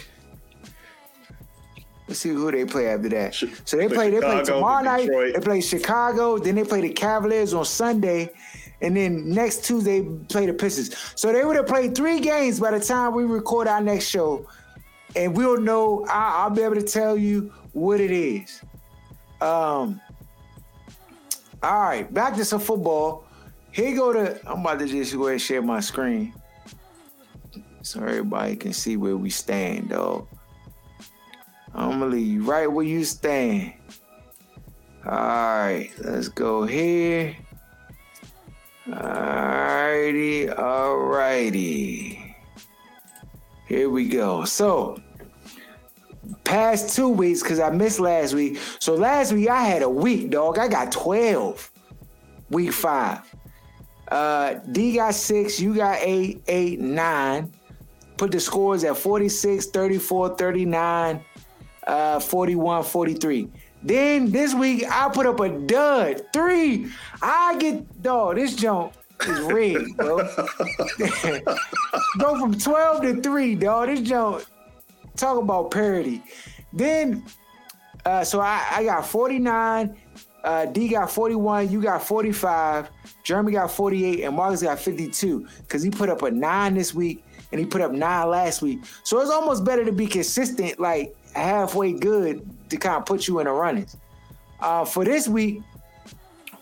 [2.08, 3.34] Let's see who they play after that.
[3.64, 4.10] So they play.
[4.10, 5.08] They play tomorrow night.
[5.08, 6.36] They play Chicago.
[6.38, 8.30] Then they play the Cavaliers on Sunday,
[8.80, 10.96] and then next Tuesday play the Pistons.
[11.14, 14.46] So they would have played three games by the time we record our next show,
[15.14, 16.04] and we'll know.
[16.06, 18.60] I, I'll be able to tell you what it is.
[19.40, 20.00] Um.
[21.62, 23.24] All right, back to some football.
[23.70, 24.40] Here go to.
[24.50, 26.34] I'm about to just go ahead and share my screen,
[27.82, 30.26] so everybody can see where we stand, dog.
[31.74, 33.72] I'm gonna leave you right where you stand.
[35.04, 37.36] All right, let's go here.
[38.86, 42.34] Alrighty, alrighty.
[43.66, 44.44] Here we go.
[44.44, 45.00] So,
[46.44, 48.58] past two weeks, because I missed last week.
[48.78, 50.58] So, last week I had a week, dog.
[50.58, 51.70] I got 12.
[52.50, 53.20] Week five.
[54.08, 57.50] Uh, D got six, you got eight, eight, nine.
[58.18, 61.24] Put the scores at 46, 34, 39,
[61.86, 63.48] uh, 41, 43.
[63.82, 66.22] Then this week I put up a dud.
[66.32, 66.88] Three.
[67.20, 68.94] I get dog, this jump
[69.26, 70.18] is rigged, bro.
[72.18, 73.88] Go from 12 to 3, dog.
[73.88, 74.44] This jump.
[75.16, 76.22] Talk about parity.
[76.72, 77.24] Then
[78.04, 79.96] uh, so I, I got 49,
[80.44, 82.90] uh, D got 41, you got 45,
[83.22, 85.46] Jeremy got 48, and Marcus got 52.
[85.68, 88.80] Cause he put up a nine this week and he put up nine last week.
[89.04, 93.38] So it's almost better to be consistent, like halfway good to kind of put you
[93.38, 93.96] in the runnings.
[94.60, 95.60] Uh, for this week,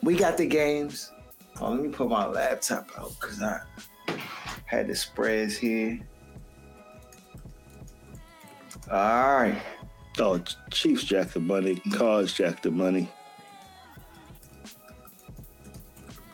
[0.03, 1.13] we got the games.
[1.61, 3.61] Oh, let me put my laptop out because I
[4.65, 6.01] had the spreads here.
[8.91, 9.61] All right.
[10.19, 11.81] Oh, Chiefs jack the money.
[11.93, 13.11] Cards jack the money.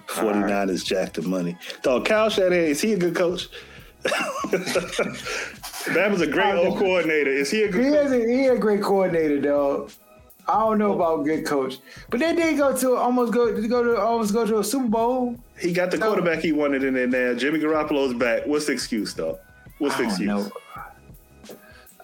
[0.07, 1.57] 49ers jack the money.
[1.83, 3.49] Dog, Kyle Shanahan, is he a good coach?
[5.95, 7.31] That was a great old coordinator.
[7.31, 9.91] Is he a good He is a, he a great coordinator, dog.
[10.49, 13.83] I don't know about good coach, but they did go to almost go to go
[13.83, 15.37] to almost go to a Super Bowl.
[15.59, 17.35] He got the quarterback he wanted in there now.
[17.37, 18.47] Jimmy Garoppolo's back.
[18.47, 19.39] What's the excuse, though?
[19.79, 20.29] What's the I excuse?
[20.29, 20.51] know.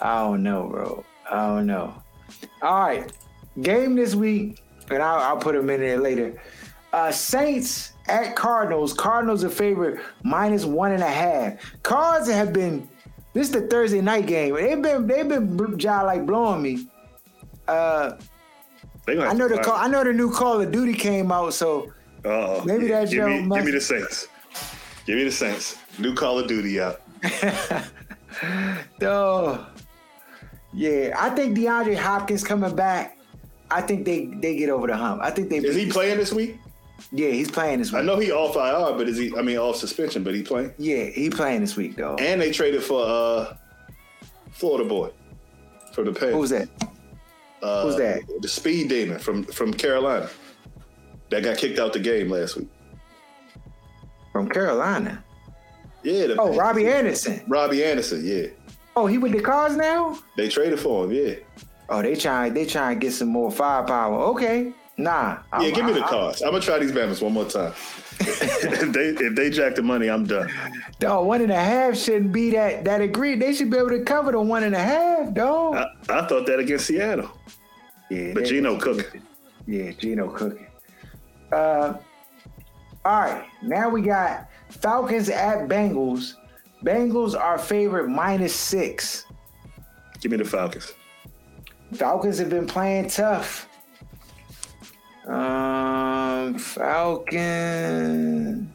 [0.00, 1.04] I don't know, bro.
[1.30, 1.94] I don't know.
[2.62, 3.12] All right,
[3.60, 6.40] game this week, and I'll, I'll put them in there later.
[6.92, 8.92] Uh, Saints at Cardinals.
[8.92, 11.54] Cardinals are favorite minus one and a half.
[11.82, 12.88] Cards have been.
[13.32, 14.54] This is the Thursday night game.
[14.54, 16.86] They've been they've been job like blowing me.
[17.66, 18.12] Uh,
[19.08, 21.92] I know the call, I know the new Call of Duty came out, so
[22.24, 22.62] Uh-oh.
[22.64, 24.28] Maybe that give me, must- give me the Saints.
[25.06, 25.78] Give me the Saints.
[25.98, 27.00] New Call of Duty out.
[29.02, 29.66] oh
[30.72, 31.14] yeah.
[31.18, 33.18] I think DeAndre Hopkins coming back.
[33.70, 35.22] I think they they get over the hump.
[35.22, 35.58] I think they.
[35.58, 36.58] Is he playing this week?
[37.10, 38.00] Yeah, he's playing this week.
[38.00, 39.34] I know he off IR, but is he?
[39.36, 40.72] I mean, off suspension, but he playing.
[40.78, 42.16] Yeah, he playing this week though.
[42.16, 43.56] And they traded for uh,
[44.52, 45.10] Florida boy
[45.92, 46.34] from the Panthers.
[46.34, 46.68] Who's that?
[47.62, 48.22] Uh, Who's that?
[48.40, 50.28] The speed demon from from Carolina
[51.30, 52.68] that got kicked out the game last week.
[54.32, 55.22] From Carolina.
[56.02, 56.28] Yeah.
[56.28, 56.54] The Oh.
[56.54, 57.42] Robbie Anderson.
[57.46, 58.22] Robbie Anderson.
[58.24, 58.46] Yeah.
[58.96, 60.18] Oh, he with the Cards now?
[60.36, 61.12] They traded for him.
[61.12, 61.34] Yeah.
[61.88, 64.18] Oh, they trying they trying to get some more firepower.
[64.30, 64.72] Okay.
[64.98, 65.10] Nah.
[65.12, 66.42] Yeah, I'm- give me the cards.
[66.42, 67.72] I'm gonna try these Bama's one more time.
[68.20, 70.50] if they if they jack the money, I'm done.
[71.00, 73.40] Dog, one and a half shouldn't be that that agreed.
[73.40, 75.76] They should be able to cover the one and a half, dog.
[75.76, 77.30] I, I thought that against Seattle,
[78.10, 79.22] yeah, but Gino cooking.
[79.66, 80.66] Yeah, Gino cooking.
[81.50, 81.94] Uh,
[83.04, 86.34] all right, now we got Falcons at Bengals.
[86.84, 89.24] Bengals are favorite minus six.
[90.20, 90.92] Give me the Falcons.
[91.94, 93.68] Falcons have been playing tough.
[96.82, 98.74] Falcon.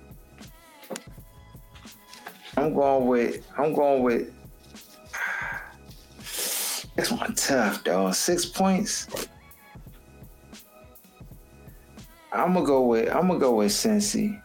[2.56, 3.46] I'm going with.
[3.58, 4.34] I'm going with.
[6.96, 8.14] This one tough, dog.
[8.16, 9.08] Six points.
[12.32, 13.14] I'm gonna go with.
[13.14, 14.42] I'm gonna go with Cincy.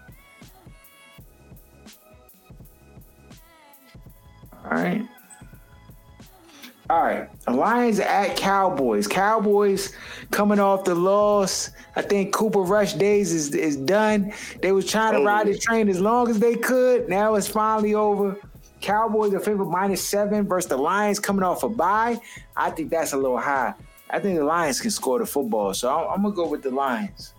[6.92, 7.26] All right.
[7.48, 9.06] Lions at Cowboys.
[9.06, 9.94] Cowboys
[10.30, 11.70] coming off the loss.
[11.96, 14.34] I think Cooper Rush days is, is done.
[14.60, 15.58] They was trying to ride the oh.
[15.58, 17.08] train as long as they could.
[17.08, 18.38] Now it's finally over.
[18.82, 22.20] Cowboys are favorite minus seven versus the Lions coming off a bye.
[22.58, 23.72] I think that's a little high.
[24.10, 26.72] I think the Lions can score the football, so I'm, I'm gonna go with the
[26.72, 27.32] Lions.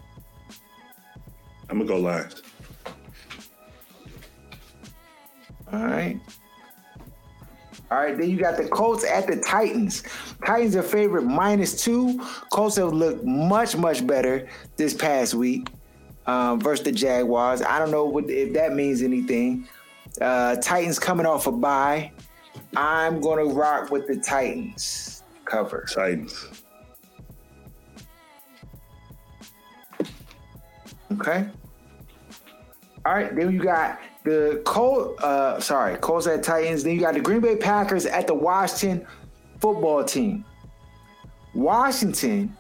[1.70, 2.42] I'm gonna go Lions.
[5.72, 6.20] All right.
[7.94, 10.02] All right, then you got the Colts at the Titans.
[10.44, 12.20] Titans are favorite minus two.
[12.52, 15.70] Colts have looked much, much better this past week
[16.26, 17.62] um, versus the Jaguars.
[17.62, 19.68] I don't know what, if that means anything.
[20.20, 22.12] Uh, Titans coming off a bye.
[22.76, 25.86] I'm going to rock with the Titans cover.
[25.94, 26.64] Titans.
[31.12, 31.46] Okay.
[33.06, 36.84] All right, then you got the Colt, uh, sorry, Colts at Titans.
[36.84, 39.06] Then you got the Green Bay Packers at the Washington
[39.60, 40.46] football team.
[41.54, 42.56] Washington,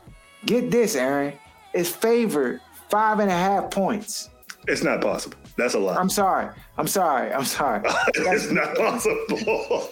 [0.45, 1.33] get this, Aaron,
[1.73, 4.29] is favored five and a half points.
[4.67, 5.37] It's not possible.
[5.57, 5.95] That's a lie.
[5.95, 6.49] I'm sorry.
[6.77, 7.31] I'm sorry.
[7.31, 7.81] I'm sorry.
[8.15, 9.89] it's not possible.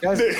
[0.00, 0.32] they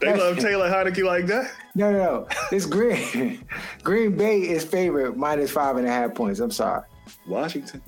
[0.00, 1.50] they love Taylor Heinicke like that.
[1.74, 2.28] No, no, no.
[2.50, 3.44] This Green
[3.82, 6.40] Green Bay is favored minus five and a half points.
[6.40, 6.82] I'm sorry.
[7.26, 7.82] Washington.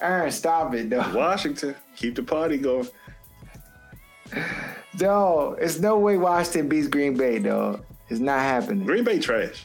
[0.00, 1.04] Aaron, stop it, though.
[1.14, 1.74] Washington.
[1.96, 2.88] Keep the party going.
[4.98, 7.84] No, it's no way Washington beats Green Bay, dog.
[8.08, 8.84] It's not happening.
[8.84, 9.64] Green Bay trash.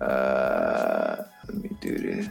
[0.00, 2.28] Uh, let me do this.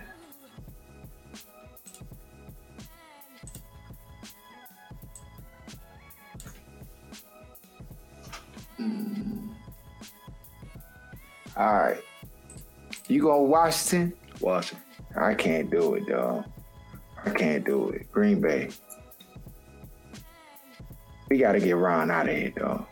[8.77, 9.49] Hmm.
[11.55, 12.03] All right.
[13.07, 14.13] You going Washington?
[14.41, 14.83] Washington.
[15.15, 16.45] I can't do it, dog.
[17.25, 18.11] I can't do it.
[18.11, 18.69] Green Bay.
[21.29, 22.85] We got to get Ron out of here, dog.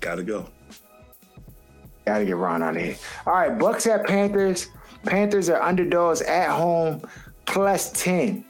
[0.00, 0.48] Gotta go.
[2.06, 2.96] Gotta get Ron out of here.
[3.26, 4.68] All right, Bucks at Panthers.
[5.04, 7.02] Panthers are underdogs at home,
[7.46, 8.44] plus ten.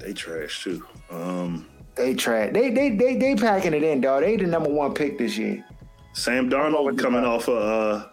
[0.00, 0.84] They trash too.
[1.10, 2.50] Um, They try.
[2.50, 4.22] They they they they packing it in, dog.
[4.22, 5.64] They the number one pick this year.
[6.12, 7.56] Sam Darnold coming off of
[8.02, 8.06] uh,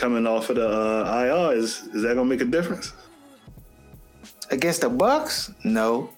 [0.00, 2.94] coming off of the uh, IR is is that gonna make a difference?
[4.50, 6.10] Against the Bucks, no.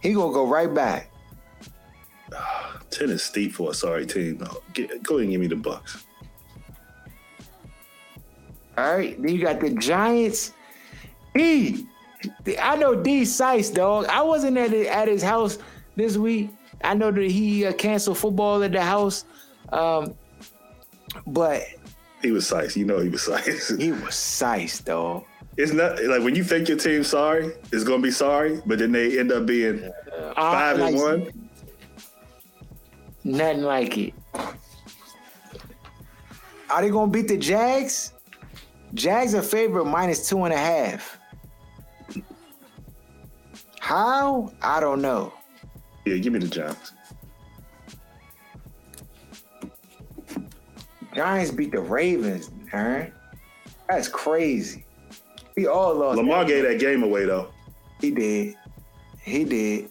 [0.00, 1.10] He gonna go right back.
[2.90, 4.38] Ten is steep for a sorry team.
[4.38, 6.04] No, get, go ahead and give me the Bucks.
[8.76, 9.20] All right.
[9.20, 10.52] Then you got the Giants.
[11.34, 11.86] D.
[12.60, 14.06] I know D Sice, dog.
[14.06, 15.58] I wasn't at at his house
[15.94, 16.48] this week.
[16.82, 19.26] I know that he uh, canceled football at the house,
[19.72, 20.14] um,
[21.26, 21.62] but
[22.24, 22.74] He was size.
[22.74, 23.68] You know he was size.
[23.78, 25.24] he was Sice, dog.
[25.58, 28.92] it's not like when you think your team's sorry, it's gonna be sorry, but then
[28.92, 29.90] they end up being
[30.34, 31.48] five Uh, and one.
[33.24, 34.14] Nothing like it.
[36.70, 38.14] Are they gonna beat the Jags?
[38.94, 41.18] Jags are favorite minus two and a half.
[43.80, 44.50] How?
[44.62, 45.34] I don't know.
[46.06, 46.92] Yeah, give me the Giants.
[51.14, 53.12] Giants beat the Ravens, Aaron.
[53.88, 54.84] That's crazy.
[55.56, 56.16] We all lost.
[56.16, 57.50] Lamar gave that game away though.
[58.00, 58.56] He did.
[59.22, 59.90] He did.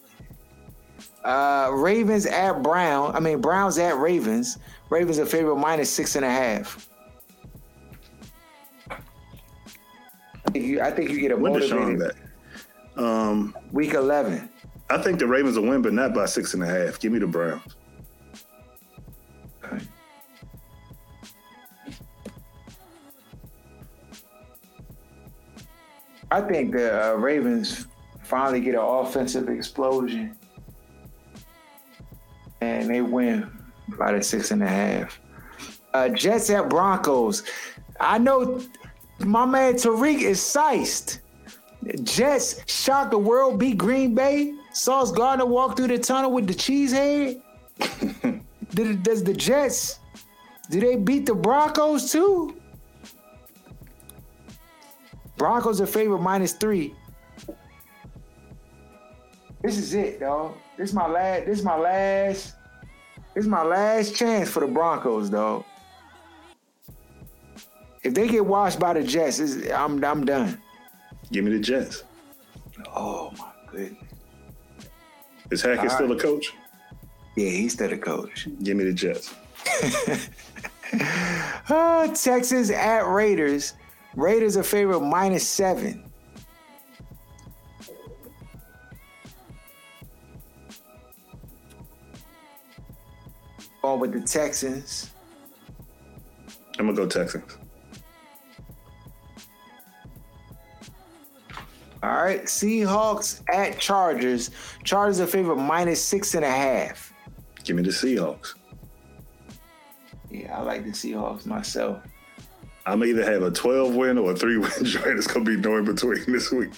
[1.24, 3.16] Uh, Ravens at Brown.
[3.16, 4.58] I mean Browns at Ravens.
[4.90, 6.88] Ravens are favorite minus six and a half.
[8.90, 12.12] I think you, I think you get a When motivated?
[12.96, 14.50] Um, week eleven.
[14.90, 17.00] I think the Ravens will win, but not by six and a half.
[17.00, 17.74] Give me the Browns.
[26.34, 27.86] I think the uh, Ravens
[28.24, 30.36] finally get an offensive explosion,
[32.60, 33.48] and they win
[33.96, 35.20] by the six and a half.
[35.92, 37.44] Uh, Jets at Broncos.
[38.00, 38.60] I know
[39.20, 41.20] my man Tariq is sized.
[42.02, 44.54] Jets shocked the world, beat Green Bay.
[44.72, 47.40] Sauce Gardner walk through the tunnel with the cheese head.
[48.74, 50.00] Does the Jets,
[50.68, 52.56] do they beat the Broncos too?
[55.36, 56.94] Broncos are favorite minus three.
[59.62, 60.54] This is it, dog.
[60.76, 61.46] This is my last.
[61.46, 62.54] This is my last.
[63.34, 65.64] This is my last chance for the Broncos, dog.
[68.02, 70.60] If they get washed by the Jets, it's- I'm I'm done.
[71.32, 72.04] Give me the Jets.
[72.94, 73.98] Oh my goodness.
[75.50, 76.52] Is Hackett All still a coach?
[77.36, 78.46] Yeah, he's still a coach.
[78.62, 79.34] Give me the Jets.
[81.68, 83.72] Uh, Texas at Raiders.
[84.16, 86.10] Raiders are favorite minus seven.
[93.82, 95.10] Going with the Texans.
[96.78, 97.58] I'm gonna go Texans.
[102.02, 104.50] All right, Seahawks at Chargers.
[104.84, 107.12] Chargers are favorite minus six and a half.
[107.64, 108.54] Give me the Seahawks.
[110.30, 112.02] Yeah, I like the Seahawks myself.
[112.86, 115.18] I'm either have a 12 win or a three win joint.
[115.18, 116.70] It's gonna be no in between this week.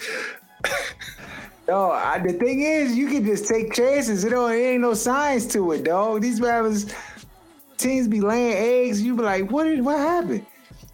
[1.68, 4.24] No, I, the thing is, you can just take chances.
[4.24, 6.22] It don't, it ain't no science to it, dog.
[6.22, 6.86] These rappers,
[7.76, 9.02] teams be laying eggs.
[9.02, 9.64] You be like, what?
[9.64, 10.46] Did, what happened?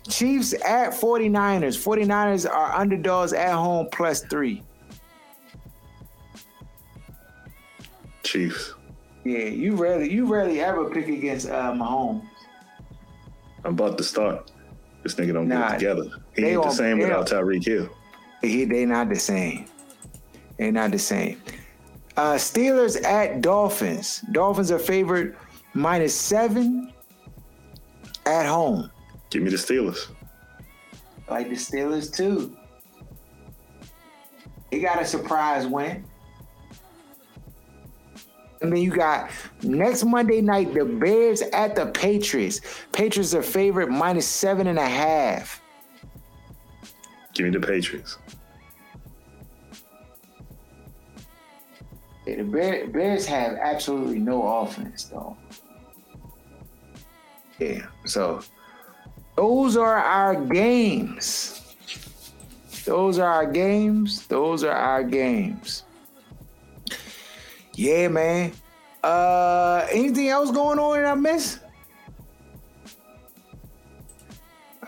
[0.08, 1.76] Chiefs at 49ers.
[1.76, 4.62] 49ers are underdogs at home plus three.
[8.22, 8.74] Chiefs.
[9.24, 12.26] Yeah, you rarely you rarely ever pick against uh, Mahomes.
[13.64, 14.50] I'm about to start.
[15.02, 16.04] This nigga don't Nah, get together.
[16.36, 17.88] He ain't the same without Tyreek Hill.
[18.40, 19.66] He, they not the same.
[20.58, 21.40] They not the same.
[22.16, 24.22] Uh, Steelers at Dolphins.
[24.32, 25.36] Dolphins are favored
[25.74, 26.92] minus seven
[28.26, 28.90] at home.
[29.30, 30.08] Give me the Steelers.
[31.28, 32.56] Like the Steelers too.
[34.70, 36.04] They got a surprise win.
[38.62, 39.28] And then you got
[39.62, 42.60] next Monday night the Bears at the Patriots.
[42.92, 45.60] Patriots are favorite minus seven and a half.
[47.34, 48.18] Give me the Patriots.
[52.24, 55.36] Yeah, the Bear, Bears have absolutely no offense, though.
[57.58, 58.42] Yeah, so
[59.36, 61.74] those are our games.
[62.84, 64.26] Those are our games.
[64.28, 65.82] Those are our games.
[67.74, 68.52] Yeah, man.
[69.02, 71.58] Uh, anything else going on that I miss?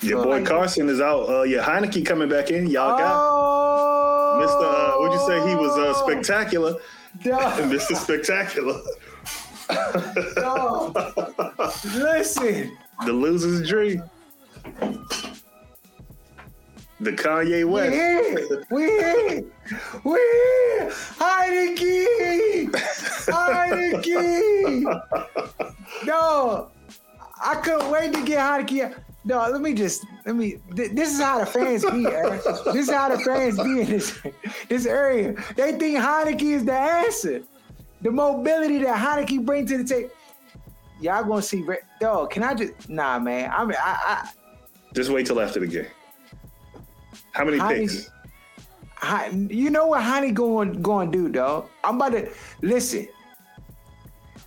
[0.03, 1.28] Your boy like- Carson is out.
[1.28, 2.66] Uh, yeah, Heinicke coming back in.
[2.66, 4.62] Y'all got Oh, Mr.
[4.62, 6.74] Uh, would you say he was uh, spectacular?
[7.22, 7.95] Mr.
[7.97, 8.80] Spectacular.
[11.95, 12.76] Listen.
[13.07, 14.03] The loser's dream.
[17.01, 17.93] The Kanye We West.
[17.95, 18.65] here.
[18.71, 19.45] We here.
[20.05, 20.91] We here.
[21.19, 22.71] Heinicke.
[23.27, 24.83] Heinicke.
[26.07, 26.71] No,
[27.43, 28.95] I couldn't wait to get Heinicke.
[29.25, 30.59] No, let me just let me.
[30.77, 32.07] th- This is how the fans be.
[32.07, 32.43] Eric.
[32.73, 34.21] This is how the fans be in this
[34.69, 35.35] this area.
[35.57, 37.43] They think Heinicke is the answer.
[38.03, 40.11] The mobility that Heinicke brings to the table.
[41.01, 41.65] Y'all gonna see,
[42.01, 42.31] dog.
[42.31, 42.89] Can I just?
[42.89, 43.51] Nah, man.
[43.51, 44.31] I mean, I, I
[44.95, 45.87] Just wait till after the game.
[47.35, 48.11] How many Heinicke- picks?
[48.97, 51.68] Hi- you know what Honey going going to do, dog?
[51.82, 52.30] I'm about to
[52.62, 53.09] listen.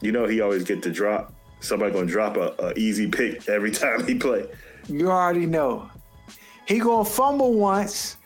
[0.00, 1.32] You know he always get the drop.
[1.60, 4.46] Somebody gonna drop a, a easy pick every time he play.
[4.88, 5.88] You already know.
[6.66, 8.16] He gonna fumble once.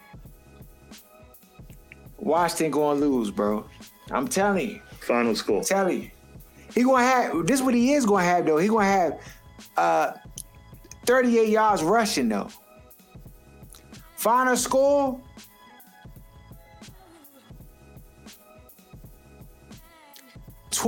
[2.16, 3.66] Washington gonna lose, bro.
[4.10, 4.80] I'm telling you.
[5.00, 5.62] Final score.
[5.62, 6.10] telling you.
[6.74, 7.60] He gonna have this.
[7.60, 8.56] What he is gonna have though.
[8.56, 9.20] He gonna have
[9.76, 10.12] uh
[11.04, 12.48] 38 yards rushing though.
[14.16, 15.20] Final score.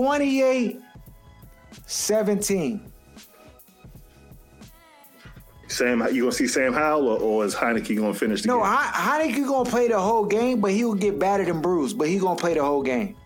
[0.03, 0.81] Twenty-eight,
[1.87, 2.93] seventeen.
[5.67, 8.67] Sam, you gonna see Sam Howell or, or is Heinicke gonna finish the No, game?
[8.71, 11.99] He- Heinicke gonna play the whole game, but he will get battered and bruised.
[11.99, 13.17] But he gonna play the whole game.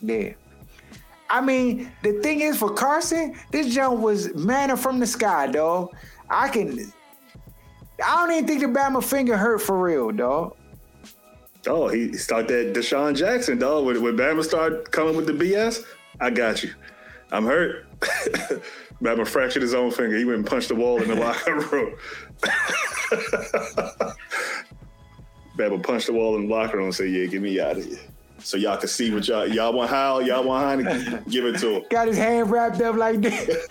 [0.00, 0.30] Yeah.
[1.28, 5.90] I mean, the thing is for Carson, this jump was manna from the sky, dog.
[6.30, 6.90] I can.
[8.02, 10.56] I don't even think the Bama finger hurt for real, dog.
[11.66, 13.86] Oh, he start that DeSean Jackson, dog.
[13.86, 15.84] When, when Bama start coming with the BS,
[16.20, 16.74] I got you.
[17.30, 17.86] I'm hurt.
[19.02, 20.16] Bama fractured his own finger.
[20.16, 21.94] He went and punched the wall in the locker room.
[25.56, 27.84] Bama punched the wall in the locker room and said, "Yeah, get me out of
[27.84, 27.98] here."
[28.38, 29.90] So y'all can see what y'all y'all want.
[29.90, 31.30] How y'all want Heinicke?
[31.30, 31.82] Give it to him.
[31.90, 33.68] Got his hand wrapped up like this.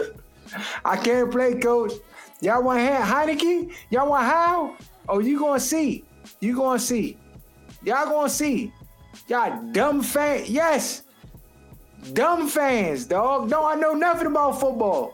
[0.85, 1.93] I can't play, coach.
[2.41, 3.73] Y'all want Heinicke?
[3.89, 4.75] Y'all want how?
[5.09, 6.03] Oh, you gonna see.
[6.39, 7.17] You gonna see.
[7.83, 8.71] Y'all gonna see.
[9.27, 10.43] Y'all dumb fan.
[10.47, 11.03] Yes.
[12.13, 13.49] Dumb fans, dog.
[13.49, 15.13] No, I know nothing about football.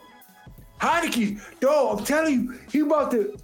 [0.80, 3.36] Heinicke, dog, I'm telling you, he about to.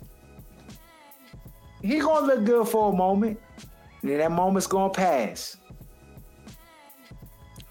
[1.82, 3.38] He gonna look good for a moment.
[4.02, 5.56] And then that moment's gonna pass.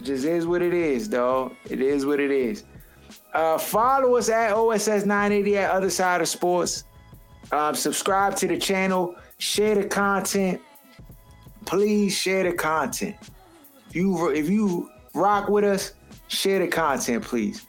[0.02, 1.56] Just is what it is, dog.
[1.70, 2.66] It is what it is.
[3.34, 6.84] Uh, follow us at OSS 980 at Other Side of Sports.
[7.52, 9.16] Um, subscribe to the channel.
[9.38, 10.62] Share the content.
[11.66, 13.16] Please share the content.
[13.90, 15.94] If you if you rock with us,
[16.28, 17.66] share the content, please.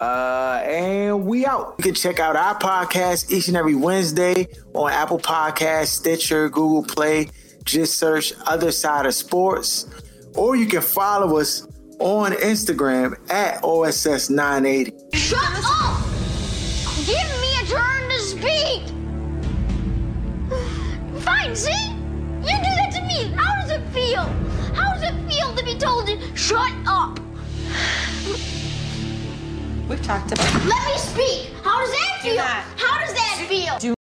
[0.00, 1.76] Uh, and we out.
[1.78, 6.82] You can check out our podcast each and every Wednesday on Apple Podcasts, Stitcher, Google
[6.82, 7.28] Play.
[7.64, 9.86] Just search Other Side of Sports,
[10.34, 11.68] or you can follow us
[12.00, 15.14] on Instagram at OSS980.
[15.14, 16.02] Shut up!
[17.06, 18.82] Give me a turn to speak!
[21.22, 21.70] Fine, see?
[22.40, 22.81] You do that
[23.30, 24.24] how does it feel?
[24.74, 27.18] How does it feel to be told to shut up?
[29.88, 30.64] We've talked about.
[30.64, 31.52] Let me speak.
[31.62, 32.42] How does that feel?
[32.42, 33.78] How does that feel?
[33.78, 33.94] Do